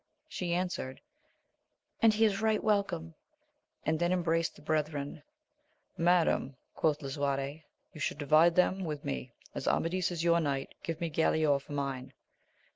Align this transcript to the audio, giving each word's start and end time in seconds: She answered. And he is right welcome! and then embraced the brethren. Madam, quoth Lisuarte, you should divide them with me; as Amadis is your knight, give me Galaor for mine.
She 0.27 0.55
answered. 0.55 0.99
And 2.01 2.11
he 2.11 2.25
is 2.25 2.41
right 2.41 2.63
welcome! 2.63 3.13
and 3.85 3.99
then 3.99 4.11
embraced 4.11 4.55
the 4.55 4.63
brethren. 4.63 5.21
Madam, 5.95 6.55
quoth 6.73 7.03
Lisuarte, 7.03 7.65
you 7.93 7.99
should 8.01 8.17
divide 8.17 8.55
them 8.55 8.83
with 8.83 9.05
me; 9.05 9.31
as 9.53 9.67
Amadis 9.67 10.09
is 10.09 10.23
your 10.23 10.39
knight, 10.39 10.73
give 10.81 10.99
me 11.01 11.11
Galaor 11.11 11.61
for 11.61 11.73
mine. 11.73 12.13